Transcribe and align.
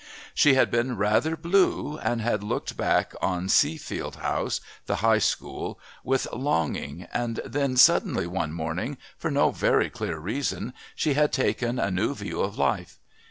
She 0.33 0.55
had 0.55 0.71
been 0.71 0.97
rather 0.97 1.37
"blue" 1.37 1.99
and 1.99 2.21
had 2.21 2.41
looked 2.43 2.75
back 2.75 3.13
on 3.21 3.49
Seafield 3.49 4.15
House, 4.15 4.59
the 4.87 4.95
High 5.05 5.19
School, 5.19 5.79
with 6.03 6.25
longing, 6.33 7.05
and 7.13 7.39
then 7.45 7.77
suddenly, 7.77 8.25
one 8.25 8.51
morning, 8.51 8.97
for 9.19 9.29
no 9.29 9.51
very 9.51 9.91
clear 9.91 10.17
reason 10.17 10.73
she 10.95 11.13
had 11.13 11.31
taken 11.31 11.77
a 11.77 11.91
new 11.91 12.15
view 12.15 12.41
of 12.41 12.57
life. 12.57 12.97